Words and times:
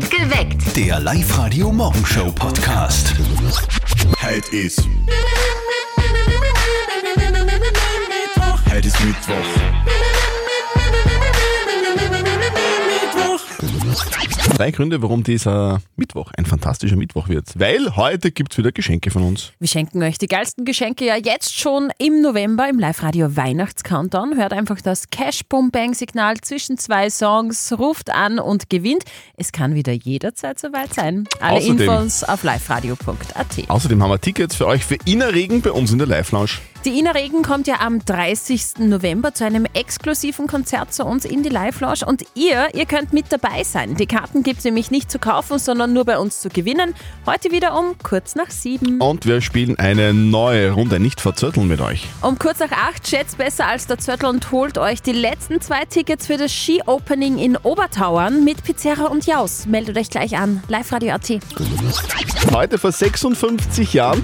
Geweckt. 0.00 0.74
Der 0.76 1.00
Live-Radio-Morgenshow-Podcast. 1.00 3.14
Heute 4.22 4.56
ist. 4.56 4.80
Heute 8.70 8.88
ist 8.88 9.04
Mittwoch. 9.04 9.34
Drei 14.56 14.70
Gründe, 14.70 15.00
warum 15.02 15.22
dieser 15.24 15.80
Mittwoch 15.96 16.30
ein 16.36 16.44
fantastischer 16.44 16.96
Mittwoch 16.96 17.28
wird. 17.28 17.58
Weil 17.58 17.96
heute 17.96 18.30
gibt's 18.30 18.58
wieder 18.58 18.70
Geschenke 18.70 19.10
von 19.10 19.22
uns. 19.22 19.52
Wir 19.58 19.66
schenken 19.68 20.02
euch 20.02 20.18
die 20.18 20.26
geilsten 20.26 20.64
Geschenke 20.64 21.06
ja 21.06 21.16
jetzt 21.16 21.58
schon 21.58 21.90
im 21.98 22.20
November 22.20 22.68
im 22.68 22.78
Live-Radio 22.78 23.34
Weihnachts-Countdown. 23.34 24.36
Hört 24.36 24.52
einfach 24.52 24.80
das 24.80 25.08
Cash-Boom-Bang-Signal 25.10 26.36
zwischen 26.42 26.76
zwei 26.76 27.08
Songs, 27.08 27.72
ruft 27.78 28.10
an 28.10 28.38
und 28.38 28.68
gewinnt. 28.68 29.04
Es 29.36 29.52
kann 29.52 29.74
wieder 29.74 29.92
jederzeit 29.92 30.58
soweit 30.60 30.92
sein. 30.94 31.24
Alle 31.40 31.58
Außerdem- 31.60 31.80
Infos 31.80 32.22
auf 32.22 32.42
liveradio.at. 32.44 33.68
Außerdem 33.68 34.02
haben 34.02 34.10
wir 34.10 34.20
Tickets 34.20 34.54
für 34.54 34.66
euch 34.66 34.84
für 34.84 34.96
Innerregen 35.06 35.62
bei 35.62 35.72
uns 35.72 35.92
in 35.92 35.98
der 35.98 36.06
Live-Lounge. 36.06 36.50
Die 36.84 36.98
Ina 36.98 37.12
Regen 37.12 37.42
kommt 37.42 37.68
ja 37.68 37.76
am 37.78 38.04
30. 38.04 38.78
November 38.80 39.32
zu 39.32 39.44
einem 39.44 39.66
exklusiven 39.72 40.48
Konzert 40.48 40.92
zu 40.92 41.04
uns 41.04 41.24
in 41.24 41.44
die 41.44 41.48
Live-Lounge 41.48 42.04
und 42.04 42.24
ihr, 42.34 42.74
ihr 42.74 42.86
könnt 42.86 43.12
mit 43.12 43.26
dabei 43.30 43.62
sein. 43.62 43.94
Die 43.94 44.06
Karten 44.06 44.42
gibt 44.42 44.58
es 44.58 44.64
nämlich 44.64 44.90
nicht 44.90 45.08
zu 45.08 45.20
kaufen, 45.20 45.60
sondern 45.60 45.92
nur 45.92 46.04
bei 46.04 46.18
uns 46.18 46.40
zu 46.40 46.48
gewinnen. 46.48 46.96
Heute 47.24 47.52
wieder 47.52 47.78
um 47.78 47.94
kurz 48.02 48.34
nach 48.34 48.50
sieben. 48.50 49.00
Und 49.00 49.26
wir 49.26 49.40
spielen 49.42 49.78
eine 49.78 50.12
neue 50.12 50.72
Runde, 50.72 50.98
nicht 50.98 51.20
verzötteln 51.20 51.68
mit 51.68 51.80
euch. 51.80 52.08
Um 52.20 52.36
kurz 52.36 52.58
nach 52.58 52.72
acht 52.72 53.06
schätzt 53.06 53.38
besser 53.38 53.68
als 53.68 53.86
der 53.86 53.98
Zöttl 53.98 54.26
und 54.26 54.50
holt 54.50 54.76
euch 54.76 55.02
die 55.02 55.12
letzten 55.12 55.60
zwei 55.60 55.84
Tickets 55.84 56.26
für 56.26 56.36
das 56.36 56.52
Ski-Opening 56.52 57.38
in 57.38 57.56
Obertauern 57.58 58.42
mit 58.42 58.64
Pizzeria 58.64 59.06
und 59.06 59.24
Jaus. 59.24 59.66
Meldet 59.66 59.96
euch 59.96 60.10
gleich 60.10 60.36
an. 60.36 60.64
Live-Radio.at. 60.66 61.30
Heute 62.52 62.78
vor 62.78 62.90
56 62.90 63.94
Jahren 63.94 64.20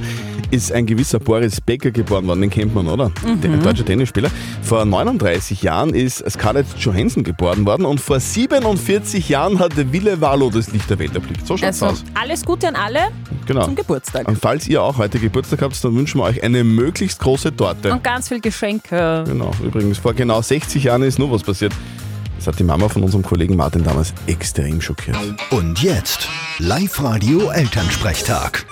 ist 0.51 0.73
ein 0.73 0.87
gewisser 0.87 1.19
Boris 1.19 1.61
Becker 1.61 1.91
geboren 1.91 2.27
worden, 2.27 2.41
den 2.43 2.51
kennt 2.51 2.75
man, 2.75 2.87
oder? 2.89 3.11
Der 3.43 3.57
deutsche 3.59 3.85
Tennisspieler. 3.85 4.31
Vor 4.63 4.85
39 4.85 5.63
Jahren 5.63 5.95
ist 5.95 6.25
Scarlett 6.31 6.67
Johansson 6.79 7.23
geboren 7.25 7.67
worden 7.67 7.85
und 7.85 8.01
vor 8.01 8.21
47 8.21 9.29
Jahren 9.29 9.59
hat 9.59 9.77
der 9.77 9.93
Wille 9.93 10.21
Wallo 10.21 10.51
das 10.51 10.71
Licht 10.73 10.89
der 10.91 10.99
Welt 10.99 11.15
erblickt. 11.15 11.47
So 11.47 11.57
schaut's 11.57 11.83
Also 11.83 11.87
aus. 11.87 12.05
alles 12.15 12.45
Gute 12.45 12.69
an 12.69 12.77
alle 12.77 13.01
Genau. 13.47 13.65
zum 13.65 13.75
Geburtstag. 13.77 14.29
Und 14.29 14.39
falls 14.39 14.67
ihr 14.69 14.83
auch 14.83 14.99
heute 14.99 15.19
Geburtstag 15.19 15.63
habt, 15.63 15.83
dann 15.85 15.95
wünschen 15.95 16.19
wir 16.21 16.25
euch 16.25 16.43
eine 16.43 16.65
möglichst 16.65 17.19
große 17.21 17.55
Torte. 17.57 17.93
Und 17.93 18.05
ganz 18.05 18.29
viel 18.29 18.41
Geschenke. 18.41 19.25
Genau, 19.27 19.51
übrigens, 19.65 19.99
vor 19.99 20.13
genau 20.15 20.41
60 20.43 20.85
Jahren 20.85 21.03
ist 21.03 21.19
nur 21.19 21.31
was 21.31 21.43
passiert. 21.43 21.73
Das 22.37 22.47
hat 22.47 22.59
die 22.59 22.65
Mama 22.65 22.89
von 22.89 23.03
unserem 23.03 23.25
Kollegen 23.25 23.57
Martin 23.57 23.83
damals 23.85 24.13
extrem 24.27 24.81
schockiert. 24.81 25.17
Und 25.51 25.83
jetzt 25.83 26.29
Live-Radio-Elternsprechtag. 26.59 28.65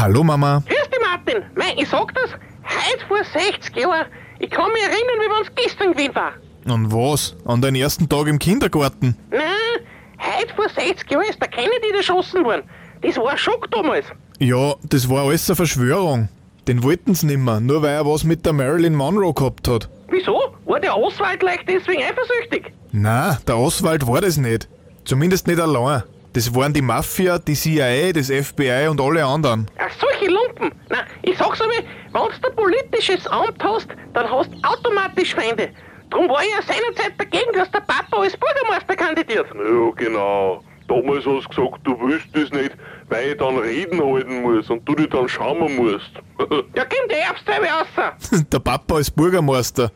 Hallo 0.00 0.24
Mama. 0.24 0.62
Grüß 0.66 0.88
dich, 0.88 0.98
Martin. 1.02 1.42
Nein, 1.56 1.74
ich 1.76 1.86
sag 1.86 2.14
das, 2.14 2.30
heute 2.32 3.06
vor 3.06 3.18
60 3.22 3.76
Jahren. 3.76 4.06
Ich 4.38 4.48
kann 4.48 4.72
mich 4.72 4.82
erinnern, 4.82 5.18
wie 5.20 5.28
wenn's 5.28 5.54
gestern 5.54 5.92
gewesen 5.92 6.14
war. 6.14 6.32
An 6.64 6.90
was? 6.90 7.36
An 7.44 7.60
deinen 7.60 7.76
ersten 7.76 8.08
Tag 8.08 8.26
im 8.26 8.38
Kindergarten? 8.38 9.14
Nein, 9.30 9.86
heute 10.18 10.54
vor 10.54 10.70
60 10.70 11.10
Jahren 11.10 11.26
ist 11.28 11.38
der 11.38 11.48
Kennedy 11.48 11.94
erschossen 11.94 12.46
worden. 12.46 12.62
Das 13.02 13.18
war 13.18 13.32
ein 13.32 13.36
Schock 13.36 13.70
damals. 13.70 14.06
Ja, 14.38 14.74
das 14.84 15.06
war 15.10 15.26
alles 15.26 15.50
eine 15.50 15.56
Verschwörung. 15.56 16.30
Den 16.66 16.82
wollten 16.82 17.14
sie 17.14 17.26
nimmer, 17.26 17.60
nur 17.60 17.82
weil 17.82 17.92
er 17.92 18.06
was 18.06 18.24
mit 18.24 18.46
der 18.46 18.54
Marilyn 18.54 18.94
Monroe 18.94 19.34
gehabt 19.34 19.68
hat. 19.68 19.90
Wieso? 20.08 20.54
War 20.64 20.80
der 20.80 20.96
Oswald 20.96 21.42
leicht 21.42 21.68
deswegen 21.68 22.02
eifersüchtig? 22.02 22.72
Na, 22.92 23.38
der 23.46 23.58
Oswald 23.58 24.06
war 24.06 24.22
das 24.22 24.38
nicht. 24.38 24.66
Zumindest 25.04 25.46
nicht 25.46 25.60
allein. 25.60 26.04
Das 26.32 26.54
waren 26.54 26.72
die 26.72 26.82
Mafia, 26.82 27.38
die 27.38 27.54
CIA, 27.54 28.12
das 28.12 28.28
FBI 28.30 28.86
und 28.88 29.00
alle 29.00 29.24
anderen. 29.24 29.66
Ach, 29.78 29.90
solche 30.00 30.30
Lumpen. 30.30 30.70
Na, 30.88 30.98
ich 31.22 31.36
sag's 31.36 31.60
aber, 31.60 31.70
wenn 31.72 32.12
du 32.12 32.48
ein 32.48 32.56
politisches 32.56 33.26
Amt 33.26 33.62
hast, 33.64 33.88
dann 34.12 34.30
hast 34.30 34.50
du 34.52 34.56
automatisch 34.62 35.34
Feinde. 35.34 35.70
Drum 36.10 36.28
war 36.28 36.42
ich 36.42 36.50
ja 36.50 36.62
seinerzeit 36.62 37.14
dagegen, 37.18 37.52
dass 37.52 37.70
der 37.72 37.80
Papa 37.80 38.22
als 38.22 38.36
Bürgermeister 38.36 38.94
kandidiert. 38.94 39.46
Ja, 39.54 39.90
genau. 39.96 40.62
Damals 40.86 41.24
hast 41.24 41.46
du 41.56 41.62
gesagt, 41.62 41.80
du 41.84 41.96
willst 42.00 42.26
das 42.32 42.50
nicht, 42.50 42.72
weil 43.08 43.30
ich 43.30 43.38
dann 43.38 43.58
Reden 43.58 44.00
halten 44.00 44.42
muss 44.42 44.68
und 44.70 44.88
du 44.88 44.94
dich 44.94 45.08
dann 45.08 45.28
schauen 45.28 45.76
musst. 45.76 46.12
Ja, 46.74 46.84
komm, 46.84 47.08
der 47.08 47.26
Erbstreibe 47.26 47.66
raus. 47.66 48.44
Der 48.52 48.58
Papa 48.60 48.94
als 48.94 49.10
Bürgermeister. 49.10 49.92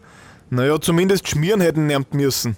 Naja, 0.51 0.81
zumindest 0.81 1.29
schmieren 1.29 1.61
hätten 1.61 1.87
nervt 1.87 2.13
müssen. 2.13 2.57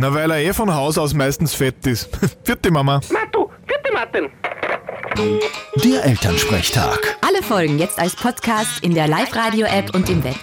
Na, 0.00 0.14
weil 0.14 0.30
er 0.30 0.38
eh 0.38 0.52
von 0.52 0.72
Haus 0.72 0.96
aus 0.96 1.12
meistens 1.12 1.54
fett 1.54 1.84
ist. 1.84 2.08
Vierte 2.44 2.70
Mama. 2.70 3.00
Na 3.10 3.18
du, 3.32 3.50
bitte 3.66 3.92
Martin. 3.92 4.28
Der 5.82 6.04
Elternsprechtag. 6.04 7.16
Alle 7.26 7.42
Folgen 7.42 7.80
jetzt 7.80 7.98
als 7.98 8.14
Podcast 8.14 8.78
in 8.82 8.94
der 8.94 9.08
Live-Radio-App 9.08 9.92
und 9.96 10.08
im 10.08 10.22
Web. 10.22 10.36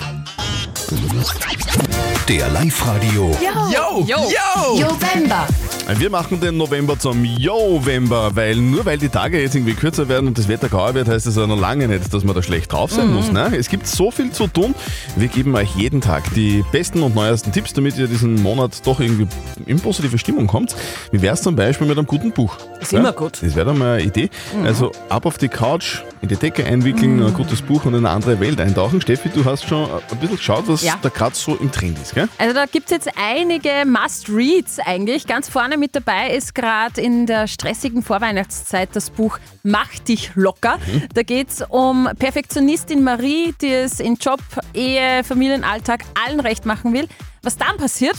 Der 2.28 2.50
Live-Radio. 2.50 3.32
Yo! 3.42 4.06
Yo! 4.06 4.90
November. 4.90 5.48
Wir 5.94 6.10
machen 6.10 6.40
den 6.42 6.58
November 6.58 6.98
zum 6.98 7.22
November, 7.22 8.36
weil 8.36 8.56
nur 8.56 8.86
weil 8.86 8.98
die 8.98 9.08
Tage 9.10 9.40
jetzt 9.40 9.54
irgendwie 9.56 9.76
kürzer 9.76 10.10
werden 10.10 10.28
und 10.28 10.38
das 10.38 10.48
Wetter 10.48 10.68
grauer 10.68 10.96
wird, 10.96 11.08
heißt 11.08 11.28
das 11.28 11.36
ja 11.36 11.46
noch 11.46 11.60
lange 11.60 11.88
nicht, 11.88 12.12
dass 12.12 12.24
man 12.24 12.36
da 12.36 12.42
schlecht 12.42 12.72
drauf 12.74 12.92
sein 12.92 13.14
muss. 13.14 13.32
Ne? 13.32 13.54
Es 13.56 13.70
gibt 13.70 13.86
so 13.86 14.10
viel 14.10 14.32
zu 14.32 14.48
tun. 14.48 14.74
Wir 15.16 15.28
geben 15.28 15.56
euch 15.56 15.76
jeden 15.76 16.02
Tag 16.02 16.24
die 16.34 16.66
besten 16.72 17.04
und 17.04 17.14
neuesten 17.14 17.52
Tipps, 17.52 17.72
damit 17.74 17.98
ihr 18.00 18.08
diesen 18.08 18.42
Monat 18.42 18.86
doch 18.86 19.00
irgendwie 19.00 19.28
in 19.68 19.80
positive 19.80 20.18
Stimmung 20.18 20.48
kommt. 20.48 20.76
Wie 21.12 21.22
wär's 21.22 21.44
zum 21.44 21.56
Beispiel 21.56 21.86
mit 21.88 21.98
einem 21.98 22.08
guten 22.08 22.32
Buch? 22.32 22.58
Ist 22.82 22.92
immer 22.92 23.14
gut. 23.14 23.44
Das 23.44 23.56
wäre 23.56 23.68
doch 23.68 23.76
mal 23.78 23.94
eine 24.00 24.04
Idee. 24.04 24.30
Also 24.64 24.92
ab 25.10 25.28
auf 25.28 25.38
die 25.38 25.50
Couch, 25.50 26.00
in 26.22 26.30
die 26.30 26.36
Decke 26.36 26.66
einwickeln, 26.66 27.22
ein 27.24 27.34
gutes 27.34 27.62
Buch 27.62 27.86
und 27.86 27.94
in 27.94 28.00
eine 28.06 28.10
andere 28.10 28.40
Welt 28.40 28.60
eintauchen. 28.60 29.02
Steffi, 29.02 29.30
du 29.30 29.46
hast 29.46 29.66
schon 29.68 29.88
ein 29.90 30.18
bisschen 30.20 30.38
geschaut, 30.38 30.64
was 30.68 30.82
Ja. 30.84 30.96
da 31.02 31.10
gerade 31.10 31.36
so 31.36 31.56
im 31.56 31.72
Trend 31.72 32.00
ist, 32.02 32.16
gell? 32.16 32.28
Also 32.40 32.56
da 32.56 32.66
gibt 32.66 32.86
es 32.86 32.92
jetzt 32.92 33.10
einige 33.16 33.70
Must-Reads 33.86 34.80
eigentlich. 34.80 35.28
Ganz 35.28 35.48
vorne 35.48 35.75
mit 35.78 35.96
dabei 35.96 36.32
ist 36.32 36.56
gerade 36.56 37.02
in 37.02 37.26
der 37.26 37.48
stressigen 37.48 38.02
Vorweihnachtszeit 38.04 38.90
das 38.94 39.10
Buch 39.10 39.40
Mach 39.64 39.90
dich 40.08 40.32
locker. 40.36 40.78
Da 41.14 41.24
geht 41.24 41.50
es 41.50 41.62
um 41.68 42.10
Perfektionistin 42.18 43.04
Marie, 43.04 43.54
die 43.62 43.72
es 43.72 44.00
in 44.00 44.16
Job, 44.16 44.40
Ehe, 44.74 45.24
Familienalltag 45.24 46.04
allen 46.26 46.40
recht 46.40 46.66
machen 46.66 46.94
will. 46.94 47.08
Was 47.44 47.58
dann 47.58 47.78
passiert, 47.78 48.16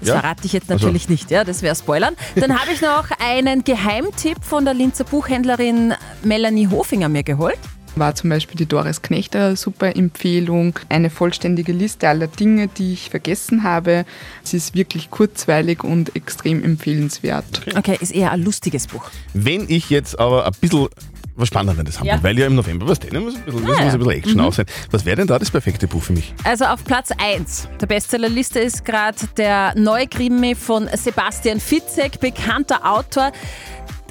das 0.00 0.08
Ja. 0.08 0.20
verrate 0.20 0.42
ich 0.44 0.52
jetzt 0.52 0.70
Also- 0.70 0.84
natürlich 0.86 1.08
nicht, 1.08 1.30
ja, 1.30 1.44
das 1.44 1.62
wäre 1.62 1.76
Spoilern. 1.76 2.14
Dann 2.34 2.58
habe 2.58 2.72
ich 2.72 2.80
noch 2.80 3.06
einen 3.20 3.64
Geheimtipp 3.64 4.42
von 4.44 4.64
der 4.64 4.74
Linzer 4.74 5.04
Buchhändlerin 5.04 5.94
Melanie 6.22 6.68
Hofinger 6.68 7.08
mir 7.08 7.22
geholt. 7.22 7.58
War 7.96 8.14
zum 8.14 8.30
Beispiel 8.30 8.56
die 8.56 8.66
Doris 8.66 9.02
Knecht 9.02 9.36
eine 9.36 9.56
super 9.56 9.94
Empfehlung. 9.96 10.78
Eine 10.88 11.10
vollständige 11.10 11.72
Liste 11.72 12.08
aller 12.08 12.26
Dinge, 12.26 12.68
die 12.68 12.92
ich 12.94 13.10
vergessen 13.10 13.62
habe. 13.62 14.04
Es 14.44 14.54
ist 14.54 14.74
wirklich 14.74 15.10
kurzweilig 15.10 15.84
und 15.84 16.14
extrem 16.16 16.62
empfehlenswert. 16.64 17.62
Okay, 17.76 17.96
ist 18.00 18.14
eher 18.14 18.32
ein 18.32 18.42
lustiges 18.42 18.86
Buch. 18.86 19.04
Wenn 19.34 19.68
ich 19.68 19.90
jetzt 19.90 20.18
aber 20.18 20.46
ein 20.46 20.52
bisschen 20.60 20.88
was 21.34 21.48
Spannendes 21.48 21.98
haben 21.98 22.06
Ja. 22.06 22.14
will, 22.16 22.22
weil 22.24 22.38
ja 22.38 22.46
im 22.46 22.54
November, 22.54 22.86
was 22.86 22.98
denn, 23.00 23.22
muss 23.22 23.34
ein 23.34 23.42
bisschen, 23.42 23.62
muss 23.62 23.78
ja. 23.78 23.84
ein 23.84 23.98
bisschen 23.98 24.12
Action 24.12 24.40
auf 24.40 24.54
sein. 24.54 24.66
Was 24.90 25.04
wäre 25.04 25.16
denn 25.16 25.26
da 25.26 25.38
das 25.38 25.50
perfekte 25.50 25.86
Buch 25.88 26.02
für 26.02 26.12
mich? 26.12 26.34
Also 26.44 26.66
auf 26.66 26.84
Platz 26.84 27.10
1 27.16 27.68
der 27.80 27.86
Bestsellerliste 27.86 28.60
ist 28.60 28.84
gerade 28.84 29.16
der 29.36 29.74
neue 29.76 30.06
Krimi 30.06 30.54
von 30.54 30.88
Sebastian 30.94 31.58
Fitzek, 31.58 32.20
bekannter 32.20 32.84
Autor. 32.84 33.32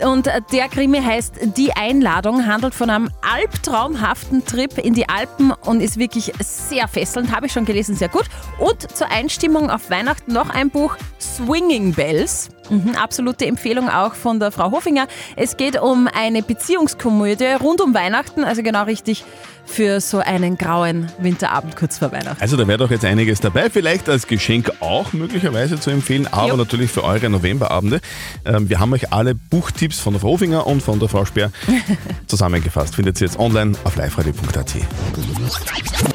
Und 0.04 0.30
der 0.52 0.68
Krimi 0.70 1.02
heißt 1.02 1.36
Die 1.58 1.74
Einladung, 1.74 2.48
handelt 2.48 2.74
von 2.74 2.90
einem 2.90 3.10
albtraumhaften 3.22 4.46
Trip 4.46 4.78
in 4.78 4.94
die 4.94 5.08
Alpen 5.10 5.52
und 5.52 5.82
ist 5.82 5.98
wirklich 5.98 6.32
sehr 6.40 6.88
fesselnd, 6.88 7.36
habe 7.36 7.46
ich 7.46 7.52
schon 7.52 7.66
gelesen, 7.66 7.96
sehr 7.96 8.10
gut. 8.10 8.26
Und 8.58 8.96
zur 8.96 9.12
Einstimmung 9.12 9.70
auf 9.70 9.90
Weihnachten 9.90 10.34
noch 10.34 10.50
ein 10.50 10.70
Buch, 10.70 10.96
Swinging 11.20 11.94
Bells. 11.94 12.50
Mhm, 12.70 12.96
absolute 12.96 13.46
Empfehlung 13.46 13.90
auch 13.90 14.16
von 14.16 14.40
der 14.40 14.52
Frau 14.52 14.72
Hofinger. 14.72 15.08
Es 15.36 15.58
geht 15.58 15.80
um 15.80 16.08
eine 16.08 16.42
Beziehungskomödie 16.42 17.54
rund 17.62 17.82
um 17.82 17.94
Weihnachten, 17.94 18.44
also 18.44 18.64
genau 18.64 18.84
richtig 18.84 19.26
für 19.72 20.02
so 20.02 20.20
einen 20.20 20.58
grauen 20.58 21.08
Winterabend 21.20 21.76
kurz 21.76 21.98
vor 21.98 22.12
Weihnachten. 22.12 22.42
Also 22.42 22.58
da 22.58 22.68
wäre 22.68 22.78
doch 22.78 22.92
jetzt 22.92 23.06
einiges 23.06 23.40
dabei, 23.40 23.70
vielleicht 23.70 24.10
als 24.10 24.28
Geschenk 24.28 24.72
auch 24.82 25.14
möglicherweise 25.14 25.80
zu 25.80 25.90
empfehlen, 25.90 26.28
aber 26.32 26.50
Jo. 26.50 26.58
natürlich 26.58 26.92
für 26.92 27.04
eure 27.04 27.30
Novemberabende. 27.30 28.02
Ähm, 28.46 28.70
wir 28.70 28.80
haben 28.80 28.92
euch 28.94 29.12
alle 29.14 29.34
Buchtipps 29.36 30.00
von 30.00 30.14
der 30.14 30.20
Frau 30.20 30.30
Hofinger 30.32 30.68
und 30.68 30.82
von 30.84 31.00
der 31.00 31.10
Frau 31.10 31.26
Speer 31.26 31.52
zusammengefasst. 32.28 32.96
Findet 32.96 33.20
ihr 33.22 33.28
jetzt 33.28 33.40
online 33.40 33.78
auf 33.84 33.96
liveradio.at. 33.96 34.76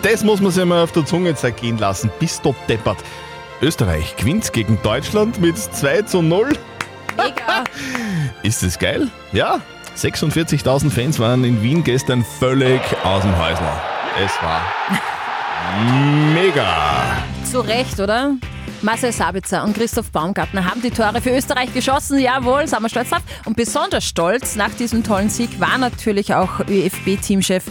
Das 0.03 0.25
muss 0.25 0.41
man 0.41 0.53
sich 0.53 0.64
mal 0.64 0.82
auf 0.82 0.93
der 0.93 1.05
Zunge 1.05 1.35
zergehen 1.35 1.79
lassen. 1.79 2.11
Bist 2.20 2.44
du 2.44 2.55
deppert. 2.69 2.99
Österreich 3.62 4.17
gewinnt 4.17 4.53
gegen 4.53 4.79
Deutschland 4.82 5.41
mit 5.41 5.56
2 5.56 6.03
zu 6.03 6.23
0. 6.23 6.49
Mega. 7.17 7.64
Ist 8.43 8.62
das 8.62 8.79
geil? 8.79 9.08
Ja. 9.32 9.61
46.000 9.96 10.90
Fans 10.90 11.19
waren 11.19 11.43
in 11.44 11.62
Wien 11.62 11.82
gestern 11.82 12.22
völlig 12.22 12.82
aus 13.02 13.22
dem 13.22 13.37
Häusl. 13.38 13.62
Es 14.22 14.32
war 14.43 14.60
mega. 16.34 17.16
Zu 17.50 17.60
Recht, 17.60 17.98
oder? 17.98 18.34
Marcel 18.82 19.10
Sabitzer 19.10 19.64
und 19.64 19.75
Christoph 19.75 20.10
Baumgartner 20.12 20.66
haben 20.66 20.82
die 20.82 20.90
Tore 20.90 21.22
für 21.22 21.31
Österreich 21.31 21.72
geschossen. 21.72 22.19
Jawohl, 22.19 22.69
sind 22.69 22.82
wir 22.82 22.90
stolz 22.90 23.08
drauf. 23.08 23.22
Und 23.46 23.56
besonders 23.56 24.04
stolz 24.04 24.54
nach 24.54 24.75
diesem 24.75 25.02
tollen 25.02 25.31
Sieg 25.31 25.58
war 25.58 25.78
natürlich 25.78 26.34
auch 26.34 26.60
ÖFB-Teamchef 26.60 27.64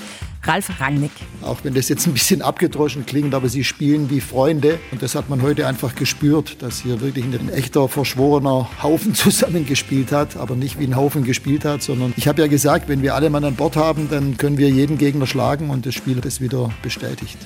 Ralf 0.47 0.79
Rangnick. 0.79 1.11
Auch 1.41 1.59
wenn 1.63 1.73
das 1.73 1.89
jetzt 1.89 2.07
ein 2.07 2.13
bisschen 2.13 2.41
abgedroschen 2.41 3.05
klingt, 3.05 3.33
aber 3.33 3.49
sie 3.49 3.63
spielen 3.63 4.09
wie 4.09 4.21
Freunde. 4.21 4.79
Und 4.91 5.01
das 5.01 5.15
hat 5.15 5.29
man 5.29 5.41
heute 5.41 5.67
einfach 5.67 5.95
gespürt, 5.95 6.61
dass 6.61 6.81
hier 6.81 7.01
wirklich 7.01 7.25
ein 7.25 7.49
echter 7.49 7.87
verschworener 7.87 8.69
Haufen 8.81 9.13
zusammengespielt 9.15 10.11
hat, 10.11 10.37
aber 10.37 10.55
nicht 10.55 10.79
wie 10.79 10.85
ein 10.85 10.95
Haufen 10.95 11.23
gespielt 11.23 11.65
hat, 11.65 11.81
sondern 11.81 12.13
ich 12.17 12.27
habe 12.27 12.41
ja 12.41 12.47
gesagt, 12.47 12.87
wenn 12.87 13.01
wir 13.01 13.15
alle 13.15 13.29
Mann 13.29 13.43
an 13.43 13.55
Bord 13.55 13.75
haben, 13.75 14.09
dann 14.09 14.37
können 14.37 14.57
wir 14.57 14.69
jeden 14.69 14.97
Gegner 14.97 15.27
schlagen 15.27 15.69
und 15.69 15.85
das 15.85 15.95
Spiel 15.95 16.17
hat 16.17 16.25
es 16.25 16.41
wieder 16.41 16.71
bestätigt. 16.81 17.37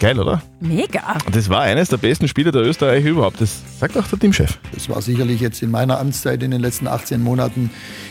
Geil, 0.00 0.18
oder? 0.20 0.40
Mega. 0.60 1.16
Und 1.26 1.34
das 1.34 1.48
war 1.48 1.62
eines 1.62 1.88
der 1.88 1.96
besten 1.96 2.28
Spiele 2.28 2.52
der 2.52 2.62
Österreich 2.62 3.04
überhaupt. 3.04 3.40
Das 3.40 3.60
sagt 3.80 3.96
auch 3.96 4.06
der 4.06 4.18
Teamchef. 4.18 4.58
Das 4.72 4.88
war 4.88 5.02
sicherlich 5.02 5.40
jetzt 5.40 5.60
in 5.62 5.70
meiner 5.72 5.98
Amtszeit 5.98 6.42
in 6.42 6.52
den 6.52 6.60
letzten 6.60 6.86
18 6.86 7.20
Monaten 7.20 7.70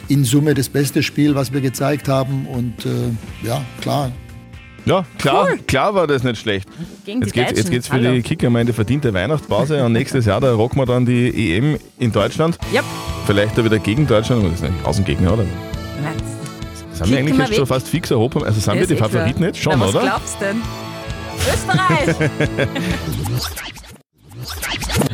in 0.10 0.26
Summe 0.26 0.54
das 0.54 0.68
beste 0.68 1.02
Spiel, 1.02 1.34
was 1.36 1.54
wir 1.54 1.62
gezeigt 1.62 2.10
haben. 2.10 2.46
Und 2.46 2.86
äh, 2.86 3.48
ja, 3.48 3.62
klar, 3.82 4.12
Ja, 4.86 5.06
klar, 5.18 5.48
klar 5.66 5.96
war 5.96 6.08
das 6.08 6.24
nicht 6.24 6.42
schlecht. 6.42 6.68
Gegen 7.06 7.22
Jetzt 7.22 7.36
die 7.36 7.40
Deutschen. 7.42 7.70
geht's 7.72 7.88
für 7.88 7.94
Hallo. 7.94 8.12
die 8.12 8.22
Kicker 8.22 8.50
mal 8.50 8.60
in 8.62 8.68
die 8.68 8.74
verdiente 8.74 9.14
Weihnachtspause 9.14 9.84
und 9.86 9.94
nächstes 9.94 10.26
Jahr, 10.26 10.42
da 10.42 10.54
rocken 10.54 10.80
wir 10.80 10.86
dann 10.86 11.06
die 11.06 11.56
EM 11.56 11.78
in 12.00 12.12
Deutschland. 12.12 12.58
Yep. 12.74 12.84
Vielleicht 13.26 13.58
da 13.58 13.64
wieder 13.64 13.80
gegen 13.80 14.06
Deutschland, 14.08 14.42
aber 14.42 14.52
das 14.52 14.60
ist 14.62 14.66
eigentlich 14.66 14.86
Außengegner, 14.86 15.34
oder? 15.34 15.44
Nein. 16.04 16.14
Sind 16.92 17.10
wir 17.12 17.18
eigentlich 17.20 17.38
wir 17.38 17.46
jetzt 17.46 17.56
schon 17.56 17.66
fast 17.68 17.88
fix 17.88 18.12
Europa? 18.12 18.42
Also 18.42 18.60
sind 18.60 18.74
wir 18.74 18.80
Das 18.82 18.88
die 18.90 18.94
ist 18.96 19.00
eh 19.00 19.04
Favoriten 19.04 19.38
klar. 19.38 19.48
jetzt 19.48 19.60
schon, 19.62 19.74
Na, 19.78 19.86
was 19.86 19.90
oder? 19.96 20.02
glaubst 20.04 20.36
du 20.42 20.46
denn? 20.46 20.62
Österreich! 21.54 22.16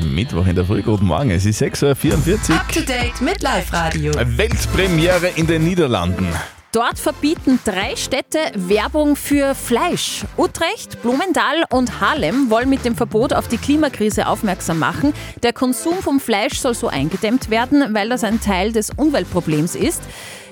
Mittwoch 0.04 0.48
in 0.48 0.56
der 0.56 0.66
Früh, 0.66 0.82
guten 0.82 1.06
Morgen. 1.06 1.32
Es 1.32 1.46
ist 1.46 1.62
6.44 1.62 2.50
Uhr. 2.50 2.56
Up 2.56 2.72
to 2.72 2.82
date 2.82 3.22
mit 3.22 3.42
Live 3.42 3.72
Radio. 3.72 4.14
Weltpremiere 4.14 5.28
in 5.36 5.48
den 5.48 5.64
Niederlanden. 5.64 6.28
Dort 6.72 6.98
verbieten 6.98 7.60
drei 7.64 7.96
Städte 7.96 8.40
Werbung 8.56 9.16
für 9.16 9.54
Fleisch. 9.54 10.24
Utrecht, 10.38 11.04
Blumenthal 11.04 11.66
und 11.70 12.02
Haarlem 12.02 12.50
wollen 12.50 12.68
mit 12.68 12.84
dem 12.84 12.96
Verbot 12.96 13.32
auf 13.32 13.48
die 13.48 13.58
Klimakrise 13.58 14.26
aufmerksam 14.28 14.80
machen. 14.80 15.14
Der 15.44 15.54
Konsum 15.54 16.00
vom 16.02 16.20
Fleisch 16.20 16.58
soll 16.58 16.74
so 16.74 16.88
eingedämmt 16.88 17.52
werden, 17.52 17.94
weil 17.94 18.10
das 18.10 18.24
ein 18.24 18.42
Teil 18.42 18.72
des 18.72 18.90
Umweltproblems 18.90 19.76
ist. 19.76 20.02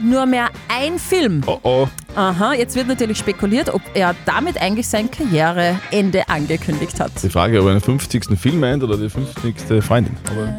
nur 0.00 0.26
mehr 0.26 0.48
ein 0.68 0.98
Film. 0.98 1.42
Oh 1.46 1.58
oh. 1.62 1.88
Aha, 2.16 2.54
jetzt 2.54 2.74
wird 2.74 2.88
natürlich 2.88 3.18
spekuliert, 3.18 3.72
ob 3.72 3.80
er 3.94 4.14
damit 4.26 4.60
eigentlich 4.60 4.88
sein 4.88 5.08
Karriereende 5.10 6.28
angekündigt 6.28 6.98
hat. 6.98 7.12
Die 7.22 7.30
Frage, 7.30 7.60
ob 7.60 7.68
er 7.68 7.74
den 7.74 7.80
50. 7.80 8.38
Film 8.38 8.60
meint 8.60 8.82
oder 8.82 8.96
die 8.96 9.08
50. 9.08 9.82
Freundin. 9.82 10.16
Aber 10.28 10.52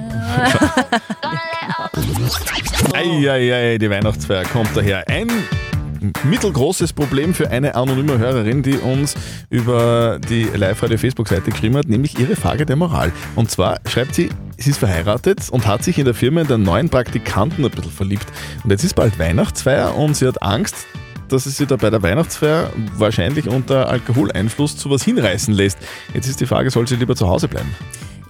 Eieiei, 2.93 3.77
die 3.77 3.89
Weihnachtsfeier 3.89 4.43
kommt 4.45 4.75
daher. 4.75 5.07
Ein 5.09 5.29
mittelgroßes 6.23 6.93
Problem 6.93 7.33
für 7.33 7.49
eine 7.49 7.75
anonyme 7.75 8.17
Hörerin, 8.17 8.63
die 8.63 8.77
uns 8.77 9.15
über 9.49 10.19
die 10.29 10.43
Live-Radio-Facebook-Seite 10.43 11.51
geschrieben 11.51 11.77
hat, 11.77 11.87
nämlich 11.87 12.19
ihre 12.19 12.35
Frage 12.35 12.65
der 12.65 12.75
Moral. 12.75 13.11
Und 13.35 13.51
zwar 13.51 13.79
schreibt 13.85 14.15
sie, 14.15 14.29
sie 14.57 14.71
ist 14.71 14.79
verheiratet 14.79 15.49
und 15.49 15.67
hat 15.67 15.83
sich 15.83 15.97
in 15.97 16.05
der 16.05 16.13
Firma 16.13 16.41
in 16.41 16.47
den 16.47 16.63
neuen 16.63 16.89
Praktikanten 16.89 17.63
ein 17.63 17.71
bisschen 17.71 17.91
verliebt. 17.91 18.27
Und 18.63 18.71
jetzt 18.71 18.83
ist 18.83 18.95
bald 18.95 19.17
Weihnachtsfeier 19.19 19.95
und 19.95 20.15
sie 20.15 20.27
hat 20.27 20.41
Angst, 20.41 20.87
dass 21.29 21.43
sie 21.45 21.65
da 21.65 21.77
bei 21.77 21.89
der 21.89 22.01
Weihnachtsfeier 22.01 22.71
wahrscheinlich 22.97 23.47
unter 23.47 23.87
Alkoholeinfluss 23.89 24.77
zu 24.77 24.89
was 24.89 25.03
hinreißen 25.03 25.53
lässt. 25.53 25.77
Jetzt 26.13 26.27
ist 26.27 26.41
die 26.41 26.45
Frage, 26.45 26.69
soll 26.71 26.87
sie 26.87 26.95
lieber 26.95 27.15
zu 27.15 27.27
Hause 27.27 27.47
bleiben? 27.47 27.69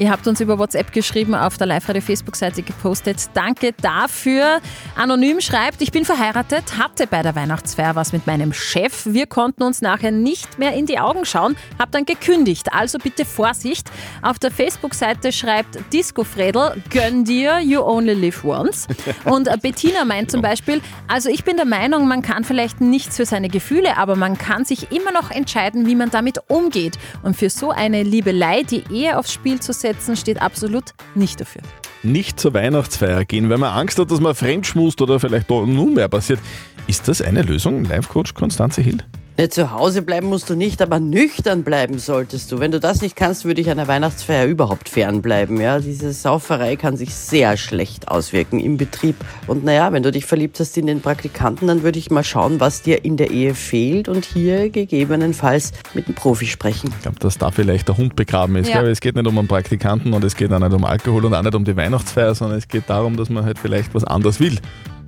Ihr 0.01 0.09
habt 0.09 0.25
uns 0.25 0.41
über 0.41 0.57
WhatsApp 0.57 0.91
geschrieben, 0.93 1.35
auf 1.35 1.59
der 1.59 1.67
Live-Radio-Facebook-Seite 1.67 2.63
gepostet. 2.63 3.29
Danke 3.35 3.71
dafür. 3.83 4.59
Anonym 4.95 5.41
schreibt, 5.41 5.79
ich 5.79 5.91
bin 5.91 6.05
verheiratet, 6.05 6.75
hatte 6.79 7.05
bei 7.05 7.21
der 7.21 7.35
Weihnachtsfeier 7.35 7.95
was 7.95 8.11
mit 8.11 8.25
meinem 8.25 8.51
Chef. 8.51 9.05
Wir 9.05 9.27
konnten 9.27 9.61
uns 9.61 9.83
nachher 9.83 10.09
nicht 10.09 10.57
mehr 10.57 10.73
in 10.73 10.87
die 10.87 10.97
Augen 10.97 11.23
schauen, 11.23 11.55
hab 11.77 11.91
dann 11.91 12.05
gekündigt. 12.05 12.73
Also 12.73 12.97
bitte 12.97 13.25
Vorsicht. 13.25 13.91
Auf 14.23 14.39
der 14.39 14.49
Facebook-Seite 14.49 15.31
schreibt 15.31 15.77
Disco 15.93 16.23
Fredel, 16.23 16.81
gönn 16.89 17.23
dir, 17.23 17.59
you 17.59 17.79
only 17.81 18.15
live 18.15 18.43
once. 18.43 18.87
Und 19.25 19.49
Bettina 19.61 20.03
meint 20.03 20.31
zum 20.31 20.41
Beispiel, 20.41 20.81
also 21.07 21.29
ich 21.29 21.43
bin 21.43 21.57
der 21.57 21.67
Meinung, 21.67 22.07
man 22.07 22.23
kann 22.23 22.43
vielleicht 22.43 22.81
nichts 22.81 23.17
für 23.17 23.27
seine 23.27 23.49
Gefühle, 23.49 23.97
aber 23.97 24.15
man 24.15 24.35
kann 24.39 24.65
sich 24.65 24.91
immer 24.91 25.11
noch 25.11 25.29
entscheiden, 25.29 25.85
wie 25.85 25.93
man 25.93 26.09
damit 26.09 26.39
umgeht. 26.47 26.97
Und 27.21 27.37
für 27.37 27.51
so 27.51 27.69
eine 27.69 28.01
Liebelei, 28.01 28.63
die 28.63 28.83
Ehe 28.89 29.19
aufs 29.19 29.31
Spiel 29.31 29.59
zu 29.59 29.73
setzen, 29.73 29.90
steht 30.15 30.41
absolut 30.41 30.93
nicht 31.15 31.41
dafür. 31.41 31.61
Nicht 32.03 32.39
zur 32.39 32.53
Weihnachtsfeier 32.53 33.25
gehen, 33.25 33.49
weil 33.49 33.57
man 33.57 33.71
Angst 33.71 33.99
hat, 33.99 34.09
dass 34.09 34.19
man 34.19 34.33
fremdschmust 34.33 35.01
oder 35.01 35.19
vielleicht 35.19 35.49
da 35.49 35.65
nun 35.65 35.93
mehr 35.93 36.07
passiert. 36.07 36.39
Ist 36.87 37.07
das 37.07 37.21
eine 37.21 37.43
Lösung, 37.43 37.85
Live-Coach 37.85 38.33
Konstanze 38.33 38.81
Hild? 38.81 39.05
Ja, 39.41 39.49
zu 39.49 39.71
Hause 39.71 40.03
bleiben 40.03 40.27
musst 40.27 40.51
du 40.51 40.55
nicht, 40.55 40.83
aber 40.83 40.99
nüchtern 40.99 41.63
bleiben 41.63 41.97
solltest 41.97 42.51
du. 42.51 42.59
Wenn 42.59 42.69
du 42.69 42.79
das 42.79 43.01
nicht 43.01 43.15
kannst, 43.15 43.43
würde 43.43 43.59
ich 43.59 43.71
einer 43.71 43.87
Weihnachtsfeier 43.87 44.45
überhaupt 44.45 44.87
fernbleiben. 44.87 45.59
Ja, 45.59 45.79
diese 45.79 46.13
Sauferei 46.13 46.75
kann 46.75 46.95
sich 46.95 47.15
sehr 47.15 47.57
schlecht 47.57 48.07
auswirken 48.07 48.59
im 48.59 48.77
Betrieb. 48.77 49.15
Und 49.47 49.63
naja, 49.63 49.91
wenn 49.93 50.03
du 50.03 50.11
dich 50.11 50.27
verliebt 50.27 50.59
hast 50.59 50.77
in 50.77 50.85
den 50.85 51.01
Praktikanten, 51.01 51.67
dann 51.67 51.81
würde 51.81 51.97
ich 51.97 52.11
mal 52.11 52.23
schauen, 52.23 52.59
was 52.59 52.83
dir 52.83 53.03
in 53.03 53.17
der 53.17 53.31
Ehe 53.31 53.55
fehlt 53.55 54.09
und 54.09 54.25
hier 54.25 54.69
gegebenenfalls 54.69 55.71
mit 55.95 56.05
einem 56.05 56.13
Profi 56.13 56.45
sprechen. 56.45 56.93
Ich 56.95 57.01
glaube, 57.01 57.17
dass 57.17 57.39
da 57.39 57.49
vielleicht 57.49 57.87
der 57.87 57.97
Hund 57.97 58.15
begraben 58.15 58.55
ist. 58.57 58.69
Ja. 58.69 58.81
Gell? 58.81 58.91
Es 58.91 59.01
geht 59.01 59.15
nicht 59.15 59.25
um 59.25 59.39
einen 59.39 59.47
Praktikanten 59.47 60.13
und 60.13 60.23
es 60.23 60.35
geht 60.35 60.53
auch 60.53 60.59
nicht 60.59 60.71
um 60.71 60.85
Alkohol 60.85 61.25
und 61.25 61.33
auch 61.33 61.41
nicht 61.41 61.55
um 61.55 61.65
die 61.65 61.75
Weihnachtsfeier, 61.75 62.35
sondern 62.35 62.59
es 62.59 62.67
geht 62.67 62.83
darum, 62.85 63.17
dass 63.17 63.31
man 63.31 63.43
halt 63.43 63.57
vielleicht 63.57 63.95
was 63.95 64.03
anderes 64.03 64.39
will. 64.39 64.59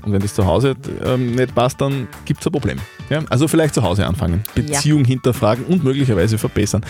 Und 0.03 0.12
wenn 0.12 0.22
das 0.22 0.33
zu 0.33 0.45
Hause 0.45 0.75
ähm, 1.05 1.36
nicht 1.36 1.55
passt, 1.55 1.79
dann 1.79 2.07
gibt 2.25 2.41
es 2.41 2.48
ein 2.48 2.51
Problem. 2.51 2.77
Ja? 3.10 3.22
Also 3.29 3.48
vielleicht 3.48 3.74
zu 3.74 3.83
Hause 3.83 4.05
anfangen, 4.05 4.43
Beziehung 4.53 5.05
hinterfragen 5.05 5.65
und 5.65 5.83
möglicherweise 5.83 6.38
verbessern. 6.38 6.86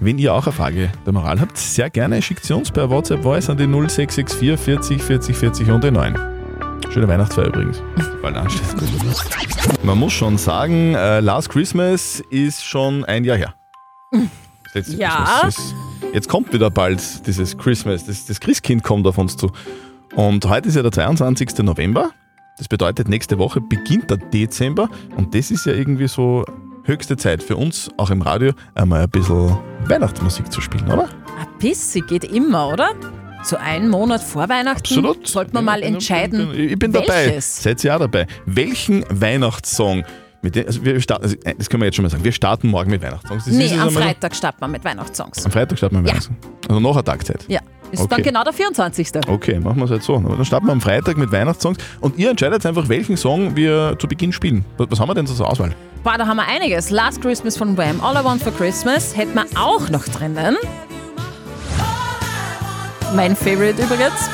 Wenn 0.00 0.18
ihr 0.18 0.32
auch 0.32 0.46
eine 0.46 0.52
Frage 0.52 0.92
der 1.04 1.12
Moral 1.12 1.40
habt, 1.40 1.56
sehr 1.58 1.90
gerne 1.90 2.22
schickt 2.22 2.44
sie 2.44 2.54
uns 2.54 2.70
per 2.70 2.88
WhatsApp 2.90 3.22
Voice 3.22 3.50
an 3.50 3.56
die 3.56 3.66
0664 3.66 4.58
40 4.58 5.02
40 5.02 5.36
40 5.36 5.70
und 5.70 5.84
die 5.84 5.90
9. 5.90 6.18
Schöne 6.90 7.08
Weihnachtsfeier 7.08 7.46
übrigens. 7.46 7.82
Bald 8.20 8.36
ansteht. 8.36 8.62
Man 9.82 9.98
muss 9.98 10.12
schon 10.12 10.38
sagen, 10.38 10.94
äh, 10.94 11.20
Last 11.20 11.48
Christmas 11.48 12.22
ist 12.30 12.64
schon 12.64 13.04
ein 13.04 13.24
Jahr 13.24 13.36
her. 13.38 13.54
Letzte 14.74 14.96
Ja. 14.96 15.42
Ist, 15.48 15.74
jetzt 16.12 16.28
kommt 16.28 16.52
wieder 16.52 16.70
bald 16.70 17.26
dieses 17.26 17.56
Christmas, 17.56 18.04
das, 18.06 18.26
das 18.26 18.40
Christkind 18.40 18.82
kommt 18.82 19.06
auf 19.06 19.18
uns 19.18 19.36
zu. 19.36 19.50
Und 20.14 20.44
heute 20.46 20.68
ist 20.68 20.74
ja 20.76 20.82
der 20.82 20.92
22. 20.92 21.58
November. 21.58 22.10
Das 22.58 22.68
bedeutet, 22.68 23.08
nächste 23.08 23.38
Woche 23.38 23.60
beginnt 23.60 24.10
der 24.10 24.18
Dezember. 24.18 24.88
Und 25.16 25.34
das 25.34 25.50
ist 25.50 25.66
ja 25.66 25.72
irgendwie 25.72 26.06
so 26.08 26.44
höchste 26.84 27.16
Zeit 27.16 27.42
für 27.42 27.56
uns, 27.56 27.90
auch 27.96 28.10
im 28.10 28.22
Radio, 28.22 28.52
einmal 28.74 29.02
ein 29.02 29.10
bisschen 29.10 29.56
Weihnachtsmusik 29.86 30.52
zu 30.52 30.60
spielen, 30.60 30.86
oder? 30.90 31.04
Ein 31.38 31.58
bisschen 31.58 32.06
geht 32.06 32.24
immer, 32.24 32.68
oder? 32.68 32.90
So 33.44 33.56
einen 33.56 33.88
Monat 33.88 34.22
vor 34.22 34.48
Weihnachten 34.48 34.78
Absolut. 34.80 35.26
sollte 35.26 35.52
man 35.54 35.64
mal 35.64 35.82
entscheiden, 35.82 36.52
Ich 36.54 36.78
bin 36.78 36.92
dabei. 36.92 37.26
welches. 37.26 37.62
Seid 37.62 37.82
ihr 37.82 37.94
auch 37.94 37.98
dabei? 38.00 38.26
Welchen 38.46 39.04
Weihnachtssong 39.08 40.04
Mit 40.42 40.54
den, 40.56 40.66
also 40.66 40.84
wir 40.84 41.00
starten, 41.00 41.24
also 41.24 41.36
äh, 41.44 41.54
das 41.56 41.68
können 41.68 41.80
wir 41.82 41.86
jetzt 41.86 41.96
schon 41.96 42.04
mal 42.04 42.08
sagen. 42.10 42.22
Wir 42.24 42.32
starten 42.32 42.68
morgen 42.68 42.90
mit 42.90 43.02
Weihnachtssongs. 43.02 43.44
Das 43.44 43.54
nee, 43.54 43.76
am 43.78 43.90
Freitag 43.90 44.34
starten 44.36 44.60
wir 44.60 44.68
mit 44.68 44.84
Weihnachtssongs. 44.84 45.44
Am 45.44 45.50
Freitag 45.52 45.78
starten 45.78 45.96
wir 45.96 46.00
mit 46.02 46.10
Ja. 46.10 46.14
Weihnachtssongs. 46.14 46.38
Also 46.68 46.80
noch 46.80 46.94
eine 46.96 47.04
Tagzeit. 47.04 47.44
Ja, 47.48 47.60
ist 47.92 48.00
Okay. 48.00 48.08
dann 48.16 48.22
genau 48.22 48.44
der 48.44 48.52
24. 48.52 49.08
Okay, 49.28 49.60
machen 49.60 49.76
wir 49.76 49.84
es 49.84 49.90
halt 49.90 50.02
so. 50.02 50.18
Dann 50.18 50.44
starten 50.44 50.66
wir 50.66 50.72
am 50.72 50.80
Freitag 50.80 51.16
mit 51.16 51.30
Weihnachtssongs 51.30 51.78
und 52.00 52.18
ihr 52.18 52.30
entscheidet 52.30 52.64
einfach, 52.66 52.88
welchen 52.88 53.16
Song 53.16 53.54
wir 53.54 53.96
zu 53.98 54.08
Beginn 54.08 54.32
spielen. 54.32 54.64
Was, 54.78 54.98
haben 54.98 55.08
wir 55.08 55.14
denn 55.14 55.26
so 55.26 55.34
zur 55.34 55.48
Auswahl? 55.48 55.72
Boah, 56.02 56.18
da 56.18 56.26
haben 56.26 56.36
wir 56.38 56.46
einiges. 56.48 56.90
Last 56.90 57.22
Christmas 57.22 57.56
von 57.56 57.76
Wham, 57.76 58.00
All 58.00 58.20
I 58.20 58.24
Want 58.24 58.42
for 58.42 58.52
Christmas 58.52 59.16
hätten 59.16 59.34
wir 59.34 59.44
auch 59.56 59.88
noch 59.90 60.04
drinnen. 60.04 60.56
Mein 63.14 63.36
Favorite 63.36 63.80
übrigens. 63.82 64.28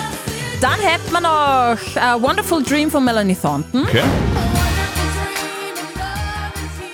Dann 0.61 0.79
hätten 0.81 1.13
wir 1.13 1.21
noch 1.21 1.77
äh, 1.97 2.23
Wonderful 2.23 2.63
Dream 2.63 2.91
von 2.91 3.05
Melanie 3.05 3.37
Thornton. 3.41 3.83
Okay. 3.83 4.03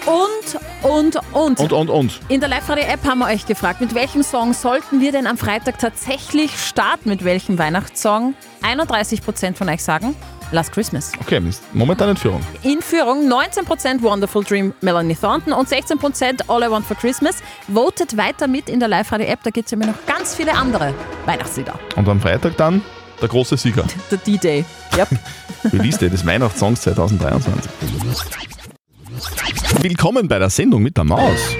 Und, 0.06 0.43
und, 0.84 1.18
und. 1.32 1.58
Und, 1.58 1.72
und, 1.72 1.90
und. 1.90 2.20
In 2.28 2.40
der 2.40 2.48
Live-Radio-App 2.48 3.04
haben 3.04 3.18
wir 3.18 3.26
euch 3.26 3.46
gefragt, 3.46 3.80
mit 3.80 3.94
welchem 3.94 4.22
Song 4.22 4.52
sollten 4.52 5.00
wir 5.00 5.12
denn 5.12 5.26
am 5.26 5.38
Freitag 5.38 5.78
tatsächlich 5.78 6.58
starten? 6.58 7.08
Mit 7.08 7.24
welchem 7.24 7.58
Weihnachtssong? 7.58 8.34
31% 8.62 9.54
von 9.54 9.68
euch 9.68 9.82
sagen 9.82 10.14
Last 10.52 10.72
Christmas. 10.72 11.12
Okay, 11.20 11.40
momentan 11.72 12.10
in 12.10 12.16
Führung. 12.16 12.40
In 12.62 12.80
Führung 12.80 13.28
19% 13.28 14.02
Wonderful 14.02 14.44
Dream 14.44 14.72
Melanie 14.82 15.16
Thornton 15.16 15.52
und 15.52 15.68
16% 15.68 16.48
All 16.48 16.62
I 16.62 16.70
Want 16.70 16.86
for 16.86 16.96
Christmas. 16.96 17.36
Votet 17.66 18.16
weiter 18.16 18.46
mit 18.46 18.68
in 18.68 18.78
der 18.78 18.88
Live-Radio-App, 18.88 19.42
da 19.42 19.50
gibt 19.50 19.66
es 19.66 19.72
nämlich 19.72 19.88
noch 19.88 20.06
ganz 20.06 20.34
viele 20.34 20.54
andere 20.54 20.94
Weihnachtslieder. 21.26 21.78
Und 21.96 22.08
am 22.08 22.20
Freitag 22.20 22.56
dann 22.56 22.82
der 23.20 23.28
große 23.28 23.56
Sieger. 23.56 23.84
Der 24.10 24.18
D-Day. 24.18 24.64
Yep. 24.96 25.08
Release 25.72 25.98
Day 25.98 26.10
des 26.10 26.26
Weihnachtssongs 26.26 26.82
2023. 26.82 27.70
Willkommen 29.80 30.28
bei 30.28 30.38
der 30.38 30.50
Sendung 30.50 30.82
mit 30.82 30.96
der 30.96 31.04
Maus. 31.04 31.54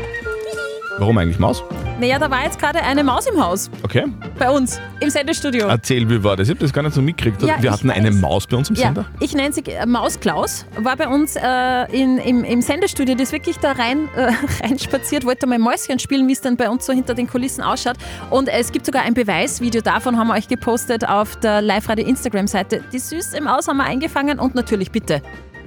Warum 0.98 1.18
eigentlich 1.18 1.38
Maus? 1.38 1.62
naja, 2.00 2.18
da 2.18 2.28
war 2.30 2.42
jetzt 2.44 2.58
gerade 2.58 2.80
eine 2.82 3.02
Maus 3.04 3.26
im 3.26 3.40
Haus. 3.42 3.70
Okay. 3.82 4.04
Bei 4.38 4.50
uns 4.50 4.80
im 5.00 5.10
Sendestudio. 5.10 5.66
Erzähl, 5.68 6.08
wie 6.08 6.22
war 6.22 6.36
das? 6.36 6.48
Ich 6.48 6.50
habe 6.54 6.60
das 6.60 6.72
gar 6.72 6.82
nicht 6.82 6.94
so 6.94 7.00
mitgekriegt. 7.02 7.42
Ja, 7.42 7.60
wir 7.62 7.70
hatten 7.70 7.90
eine 7.90 8.08
weiß. 8.08 8.20
Maus 8.20 8.46
bei 8.46 8.56
uns 8.56 8.70
im 8.70 8.76
Ja, 8.76 8.86
Sender. 8.86 9.06
ich 9.20 9.34
nenne 9.34 9.52
sie 9.52 9.62
äh, 9.66 9.86
Maus 9.86 10.18
Klaus, 10.18 10.66
war 10.76 10.96
bei 10.96 11.08
uns 11.08 11.36
äh, 11.36 11.92
in, 11.92 12.18
im, 12.18 12.44
im 12.44 12.62
Sendestudio, 12.62 13.14
die 13.14 13.22
ist 13.22 13.32
wirklich 13.32 13.58
da 13.58 13.72
rein, 13.72 14.08
äh, 14.16 14.32
reinspaziert, 14.64 15.24
wollte 15.24 15.46
mal 15.46 15.58
Mäuschen 15.58 15.98
spielen, 15.98 16.26
wie 16.28 16.32
es 16.32 16.40
dann 16.40 16.56
bei 16.56 16.68
uns 16.68 16.84
so 16.86 16.92
hinter 16.92 17.14
den 17.14 17.28
Kulissen 17.28 17.62
ausschaut. 17.62 17.96
Und 18.30 18.48
es 18.48 18.70
gibt 18.72 18.86
sogar 18.86 19.02
ein 19.02 19.14
Beweisvideo 19.14 19.80
davon, 19.80 20.18
haben 20.18 20.28
wir 20.28 20.34
euch 20.34 20.48
gepostet 20.48 21.08
auf 21.08 21.36
der 21.36 21.60
Live-Radio 21.62 22.06
Instagram-Seite. 22.06 22.82
Die 22.92 22.98
Süß 22.98 23.34
im 23.34 23.46
Aus 23.48 23.68
haben 23.68 23.76
wir 23.78 23.84
eingefangen 23.84 24.38
und 24.40 24.54
natürlich 24.54 24.90
bitte 24.90 25.22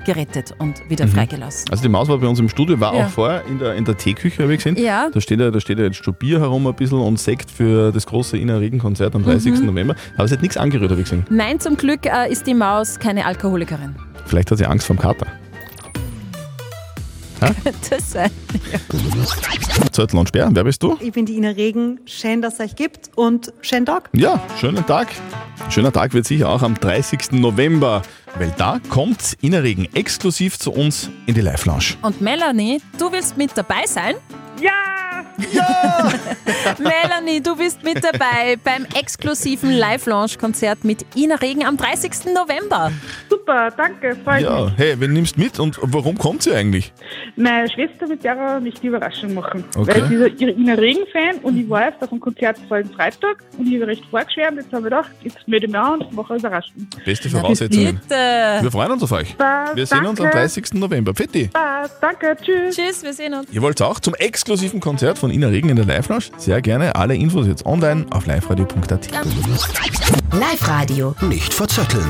gerettet 0.07 0.55
und 0.57 0.89
wieder 0.89 1.07
freigelassen. 1.07 1.69
Also 1.69 1.83
die 1.83 1.89
Maus 1.89 2.07
war 2.07 2.17
bei 2.17 2.27
uns 2.27 2.39
im 2.39 2.49
Studio, 2.49 2.79
war 2.79 2.95
Ja. 2.95 3.05
auch 3.05 3.09
vorher 3.09 3.43
in 3.45 3.59
der, 3.59 3.75
in 3.75 3.85
der 3.85 3.95
Teeküche, 3.97 4.41
habe 4.41 4.53
ich 4.53 4.63
gesehen. 4.63 4.75
Ja. 4.81 5.09
Da 5.13 5.21
steht 5.21 5.39
ja, 5.39 5.51
da 5.51 5.59
steht 5.59 5.77
ja 5.77 5.85
jetzt 5.85 6.03
schon 6.03 6.13
Bier 6.15 6.39
herum 6.39 6.65
ein 6.65 6.73
bisschen 6.73 6.99
und 6.99 7.19
Sekt 7.19 7.51
für 7.51 7.91
das 7.91 8.07
große 8.07 8.37
Inner 8.37 8.59
Regen-Konzert 8.59 9.13
am 9.15 9.23
30. 9.23 9.59
Mhm. 9.59 9.65
November. 9.67 9.95
Aber 10.17 10.27
sie 10.27 10.33
hat 10.33 10.41
nichts 10.41 10.57
angerührt, 10.57 10.89
habe 10.89 11.01
ich 11.01 11.05
gesehen. 11.09 11.25
Nein, 11.29 11.59
zum 11.59 11.77
Glück 11.77 12.05
äh, 12.05 12.31
ist 12.31 12.47
die 12.47 12.53
Maus 12.55 12.97
keine 12.99 13.25
Alkoholikerin. 13.25 13.95
Vielleicht 14.25 14.49
hat 14.49 14.57
sie 14.57 14.65
Angst 14.65 14.87
vom 14.87 14.97
Kater. 14.97 15.27
Das 17.39 18.11
sein. 18.11 18.31
Zettel 19.91 20.19
und 20.19 20.27
Sperr, 20.27 20.49
wer 20.51 20.63
bist 20.63 20.81
du? 20.83 20.97
Ich 20.99 21.11
bin 21.11 21.25
die 21.25 21.35
Ina 21.35 21.49
Regen. 21.49 21.99
Schön, 22.05 22.41
dass 22.41 22.55
es 22.55 22.59
euch 22.59 22.75
gibt 22.75 23.11
und 23.15 23.53
schönen 23.61 23.85
Tag. 23.85 24.09
Ja, 24.13 24.41
schönen 24.59 24.85
Tag. 24.85 25.07
Schöner 25.69 25.91
Tag 25.91 26.13
wird 26.13 26.25
sicher 26.25 26.49
auch 26.49 26.61
am 26.61 26.75
30. 26.75 27.33
November, 27.33 28.01
weil 28.37 28.53
da 28.57 28.79
kommt 28.89 29.37
Innerregen 29.41 29.87
exklusiv 29.93 30.57
zu 30.57 30.71
uns 30.71 31.09
in 31.25 31.33
die 31.33 31.41
Live-Lounge. 31.41 31.95
Und 32.01 32.21
Melanie, 32.21 32.81
du 32.97 33.11
willst 33.11 33.37
mit 33.37 33.51
dabei 33.55 33.85
sein? 33.85 34.15
Ja! 34.61 35.06
Melanie, 36.79 37.41
du 37.41 37.55
bist 37.55 37.83
mit 37.83 38.03
dabei 38.03 38.57
beim 38.63 38.85
exklusiven 38.95 39.71
Live-Launch-Konzert 39.71 40.83
mit 40.83 41.05
Ina 41.15 41.35
Regen 41.35 41.65
am 41.65 41.77
30. 41.77 42.33
November. 42.33 42.91
Super, 43.29 43.71
danke, 43.75 44.15
freut 44.23 44.41
Ja, 44.41 44.65
mich. 44.65 44.73
hey, 44.77 44.95
wen 44.99 45.13
nimmst 45.13 45.37
mit 45.37 45.59
und 45.59 45.77
warum 45.81 46.17
kommt 46.17 46.43
sie 46.43 46.53
eigentlich? 46.53 46.91
Meine 47.35 47.69
Schwester 47.69 48.07
wird 48.09 48.23
der 48.23 48.59
mich 48.59 48.75
die 48.81 48.87
Überraschung 48.87 49.33
machen. 49.33 49.63
Okay. 49.75 49.87
Weil 50.01 50.07
sie 50.07 50.15
ist 50.15 50.41
ihre 50.41 50.51
Ina 50.51 50.73
Regen-Fan 50.73 51.37
und 51.43 51.57
ich 51.57 51.69
war 51.69 51.85
jetzt 51.89 52.01
auf 52.01 52.09
dem 52.09 52.19
Konzert 52.19 52.57
vorigen 52.67 52.91
Freitag 52.91 53.43
und 53.57 53.67
ich 53.67 53.75
habe 53.75 53.87
recht 53.87 54.03
vorgeschwärmt. 54.09 54.57
Jetzt 54.57 54.71
habe 54.71 54.79
ich 54.79 54.83
gedacht, 54.85 55.11
jetzt 55.23 55.47
melde 55.47 55.65
ich 55.67 55.71
mich 55.71 55.81
an 55.81 56.01
und 56.01 56.13
mache 56.13 56.33
eine 56.33 56.39
Überraschung. 56.39 56.87
Beste 57.05 57.29
Voraussetzungen. 57.29 57.99
Bitte. 58.01 58.15
Wir 58.61 58.71
freuen 58.71 58.91
uns 58.91 59.03
auf 59.03 59.11
euch. 59.11 59.37
Passt, 59.37 59.75
Wir 59.75 59.85
sehen 59.85 60.05
uns 60.05 60.19
am 60.19 60.25
danke. 60.25 60.39
30. 60.39 60.73
November. 60.73 61.13
Fitti. 61.15 61.47
Passt, 61.47 61.95
danke, 62.01 62.35
tschüss. 62.41 62.75
Tschüss, 62.75 63.03
wir 63.03 63.13
sehen 63.13 63.33
uns. 63.33 63.47
Ihr 63.51 63.61
wollt 63.61 63.81
auch 63.81 63.99
zum 63.99 64.13
exklusiven 64.15 64.79
Konzert 64.79 65.17
von 65.17 65.26
Ina 65.31 65.47
Regen 65.47 65.69
in 65.69 65.75
der 65.75 65.85
Live-Lounge? 65.85 66.25
Sehr 66.37 66.61
gerne. 66.61 66.95
Alle 66.95 67.15
Infos 67.15 67.47
jetzt 67.47 67.65
online 67.65 68.05
auf 68.11 68.27
liveradio.at. 68.27 69.09
Live-Radio. 70.31 71.15
Nicht 71.21 71.53
verzetteln. 71.53 72.05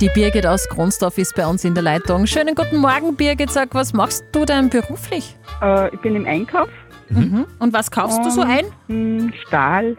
Die 0.00 0.08
Birgit 0.14 0.46
aus 0.46 0.68
Kronsdorf 0.68 1.18
ist 1.18 1.34
bei 1.34 1.46
uns 1.46 1.64
in 1.64 1.74
der 1.74 1.82
Leitung. 1.82 2.26
Schönen 2.26 2.54
guten 2.54 2.78
Morgen, 2.78 3.16
Birgit. 3.16 3.50
Sag, 3.50 3.74
was 3.74 3.92
machst 3.92 4.24
du 4.32 4.44
denn 4.44 4.68
beruflich? 4.68 5.36
Äh, 5.62 5.94
ich 5.94 6.00
bin 6.00 6.16
im 6.16 6.26
Einkauf. 6.26 6.68
Mhm. 7.10 7.46
Und 7.58 7.72
was 7.72 7.90
kaufst 7.90 8.24
du 8.24 8.30
so 8.30 8.42
ein? 8.42 8.66
Mm, 8.88 9.32
Stahl, 9.46 9.96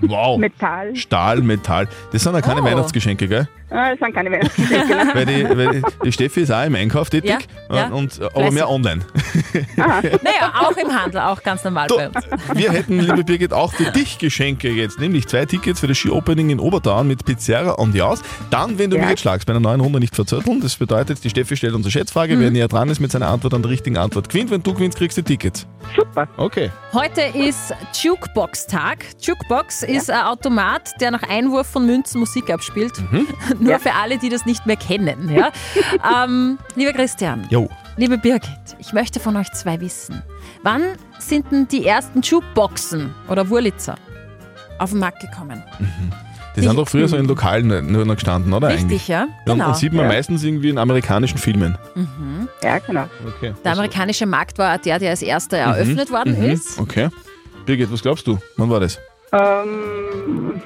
Wow. 0.00 0.38
Metall. 0.38 0.94
Stahl, 0.96 1.40
Metall. 1.42 1.88
Das 2.12 2.22
sind 2.22 2.34
ja 2.34 2.40
keine 2.40 2.60
Oh. 2.60 2.64
Weihnachtsgeschenke, 2.64 3.26
gell? 3.28 3.48
Äh, 3.70 3.90
das 3.90 3.98
sind 3.98 4.14
keine 4.14 4.30
Weihnachtsgeschenke. 4.32 4.88
ne? 4.96 5.10
Weil 5.12 5.26
die, 5.26 5.44
weil 5.44 5.82
die, 6.04 6.12
Steffi 6.12 6.40
ist 6.42 6.50
auch 6.52 6.64
im 6.64 6.74
Einkauf 6.74 7.10
tätig, 7.10 7.36
Ja, 7.68 7.76
ja. 7.76 7.86
Und, 7.88 8.20
aber 8.20 8.30
Fleißig. 8.30 8.54
mehr 8.54 8.70
online. 8.70 9.00
Naja, 9.76 10.52
auch 10.60 10.76
im 10.76 10.88
Handel, 10.96 11.20
auch 11.20 11.42
ganz 11.42 11.64
normal 11.64 11.86
Du, 11.88 11.96
bei 11.96 12.08
uns. 12.08 12.16
wir 12.54 12.72
hätten, 12.72 13.00
liebe 13.00 13.24
Birgit, 13.24 13.52
auch 13.52 13.72
für 13.72 13.90
dich 13.90 14.18
Geschenke 14.18 14.70
jetzt, 14.70 14.98
nämlich 14.98 15.26
zwei 15.28 15.44
Tickets 15.46 15.80
für 15.80 15.86
das 15.86 15.96
Ski-Opening 15.98 16.50
in 16.50 16.60
Obertauern 16.60 17.06
mit 17.06 17.24
Pizzeria 17.24 17.72
und 17.72 17.94
Jaus. 17.94 18.22
Dann, 18.50 18.78
wenn 18.78 18.90
du 18.90 18.96
Ja. 18.96 19.02
mich 19.02 19.10
jetzt 19.10 19.20
schlagst, 19.20 19.46
bei 19.46 19.52
einer 19.52 19.60
neuen 19.60 19.80
Runde 19.80 20.00
nicht 20.00 20.14
verzötteln. 20.14 20.60
Das 20.60 20.76
bedeutet, 20.76 21.22
die 21.24 21.30
Steffi 21.30 21.56
stellt 21.56 21.74
unsere 21.74 21.90
Schätzfrage, 21.92 22.36
Mhm. 22.36 22.40
wer 22.40 22.50
näher 22.50 22.68
dran 22.68 22.88
ist 22.88 23.00
mit 23.00 23.10
seiner 23.12 23.28
Antwort 23.28 23.54
an 23.54 23.62
der 23.62 23.70
richtigen 23.70 23.96
Antwort 23.96 24.28
gewinnt. 24.28 24.50
Wenn 24.50 24.62
du 24.62 24.74
gewinnst, 24.74 24.98
kriegst 24.98 25.18
du 25.18 25.22
die 25.22 25.36
Tickets. 25.36 25.66
Super. 25.96 26.28
Okay. 26.36 26.70
Heute 26.92 27.20
ist 27.34 27.74
Jukebox-Tag. 28.02 29.04
Jukebox 29.20 29.82
ist 29.88 30.10
ein 30.10 30.22
Automat, 30.24 30.90
der 31.00 31.10
nach 31.10 31.22
Einwurf 31.28 31.66
von 31.66 31.86
Münzen 31.86 32.20
Musik 32.20 32.50
abspielt. 32.50 32.92
Mhm. 33.10 33.26
Nur 33.60 33.78
für 33.78 33.94
alle, 33.94 34.18
die 34.18 34.28
das 34.28 34.46
nicht 34.46 34.66
mehr 34.66 34.76
kennen. 34.76 35.30
Ja? 35.34 35.50
ähm, 36.24 36.58
lieber 36.74 36.92
Christian, 36.92 37.46
Jo. 37.50 37.68
liebe 37.96 38.18
Birgit, 38.18 38.50
ich 38.78 38.92
möchte 38.92 39.20
von 39.20 39.36
euch 39.36 39.50
zwei 39.52 39.80
wissen. 39.80 40.22
Wann 40.62 40.82
sind 41.18 41.50
denn 41.50 41.68
die 41.68 41.86
ersten 41.86 42.20
Jukeboxen 42.22 43.14
oder 43.28 43.48
Wurlitzer 43.48 43.96
auf 44.78 44.90
den 44.90 44.98
Markt 45.00 45.20
gekommen? 45.20 45.62
Die 46.56 46.60
sind 46.62 46.76
doch 46.76 46.88
früher 46.88 47.06
so 47.06 47.16
in 47.16 47.26
Lokalen 47.26 47.92
nur 47.92 48.04
noch 48.04 48.14
gestanden, 48.14 48.52
oder? 48.52 48.68
Richtig, 48.68 48.84
eigentlich? 48.84 49.08
ja? 49.08 49.22
Und, 49.22 49.30
Genau. 49.46 49.68
und 49.68 49.76
sieht 49.76 49.92
man 49.92 50.06
Ja. 50.06 50.12
meistens 50.12 50.42
irgendwie 50.42 50.70
in 50.70 50.78
amerikanischen 50.78 51.38
Filmen. 51.38 51.78
Mhm. 51.94 52.48
Ja, 52.62 52.78
genau. 52.78 53.04
Okay. 53.36 53.54
Der 53.64 53.72
amerikanische 53.72 54.26
Markt 54.26 54.58
war 54.58 54.76
der, 54.78 54.98
der 54.98 55.10
als 55.10 55.22
erster 55.22 55.56
eröffnet 55.58 56.10
worden 56.10 56.36
Mhm. 56.38 56.50
ist. 56.50 56.78
Okay. 56.78 57.08
Birgit, 57.66 57.92
was 57.92 58.02
glaubst 58.02 58.26
du? 58.26 58.38
Wann 58.56 58.70
war 58.70 58.80
das? 58.80 58.98
Ähm, 59.32 60.60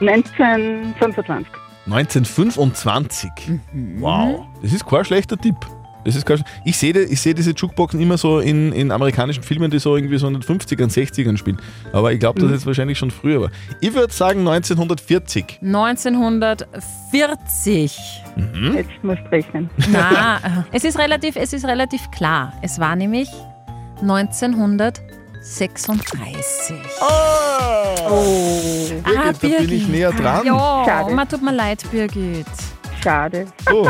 1925. 0.00 1.46
1925. 1.86 3.30
Mhm. 3.72 4.00
Wow. 4.00 4.46
Das 4.62 4.72
ist 4.72 4.86
kein 4.86 5.04
schlechter 5.04 5.36
Tipp. 5.36 5.56
Das 6.02 6.16
ist 6.16 6.24
kein, 6.24 6.42
ich 6.64 6.78
sehe 6.78 6.98
ich 6.98 7.20
seh 7.20 7.34
diese 7.34 7.50
Jukeboxen 7.50 8.00
immer 8.00 8.16
so 8.16 8.38
in, 8.40 8.72
in 8.72 8.90
amerikanischen 8.90 9.42
Filmen, 9.42 9.70
die 9.70 9.78
so 9.78 9.94
irgendwie 9.96 10.16
so 10.16 10.26
in 10.28 10.32
den 10.32 10.42
50ern, 10.42 10.90
60ern 10.90 11.36
spielen. 11.36 11.58
Aber 11.92 12.10
ich 12.10 12.18
glaube, 12.20 12.40
Mhm. 12.40 12.46
dass 12.48 12.56
es 12.60 12.66
wahrscheinlich 12.66 12.96
schon 12.96 13.10
früher 13.10 13.42
war. 13.42 13.50
Ich 13.82 13.92
würde 13.92 14.10
sagen 14.12 14.40
1940. 14.48 15.58
1940. 15.62 18.00
Mhm. 18.36 18.74
Jetzt 18.76 18.90
musst 19.02 19.20
du 19.24 19.28
rechnen. 19.30 19.68
Na, 19.92 20.40
es 20.72 20.84
ist 20.84 20.98
relativ, 20.98 21.36
es 21.36 21.52
ist 21.52 21.66
relativ 21.66 22.10
klar. 22.10 22.54
Es 22.62 22.80
war 22.80 22.96
nämlich 22.96 23.28
1936. 25.42 26.76
Oh! 27.00 28.90
Birgit, 29.02 29.42
da 29.42 29.48
bin 29.48 29.72
ich 29.72 29.88
näher 29.88 30.12
dran. 30.12 30.44
Ja, 30.46 30.84
Schade. 30.86 31.14
man 31.14 31.28
tut 31.28 31.42
mir 31.42 31.52
leid, 31.52 31.82
Birgit. 31.90 32.46
Schade. 33.02 33.46
So, 33.68 33.88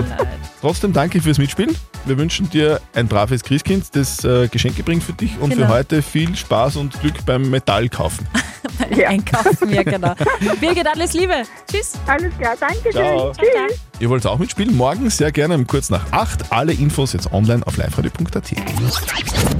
trotzdem 0.60 0.92
danke 0.92 1.20
fürs 1.20 1.38
Mitspielen. 1.38 1.76
Wir 2.06 2.16
wünschen 2.16 2.48
dir 2.48 2.80
ein 2.94 3.08
braves 3.08 3.42
Christkind, 3.42 3.94
das 3.96 4.24
äh, 4.24 4.46
Geschenke 4.48 4.82
bringt 4.84 5.02
für 5.02 5.12
dich 5.12 5.36
und 5.40 5.50
Genau. 5.50 5.66
für 5.66 5.72
heute 5.72 6.02
viel 6.02 6.34
Spaß 6.36 6.76
und 6.76 6.98
Glück 7.00 7.26
beim 7.26 7.50
Metallkaufen. 7.50 8.26
Einkaufen, 9.06 9.70
ja 9.74 9.82
genau. 9.82 10.14
Birgit, 10.60 10.86
alles 10.86 11.12
Liebe. 11.14 11.42
Tschüss. 11.70 11.94
Alles 12.06 12.32
klar, 12.38 12.54
danke 12.58 12.90
Ciao. 12.90 13.34
schön. 13.34 13.44
Tschüss. 13.68 13.78
Ihr 13.98 14.08
wollt 14.08 14.24
auch 14.26 14.38
mitspielen? 14.38 14.74
Morgen 14.76 15.10
sehr 15.10 15.32
gerne 15.32 15.56
um 15.56 15.66
kurz 15.66 15.90
nach 15.90 16.10
8. 16.12 16.52
Alle 16.52 16.72
Infos 16.72 17.12
jetzt 17.12 17.32
online 17.32 17.66
auf 17.66 17.76
liveradio.at. 17.76 19.59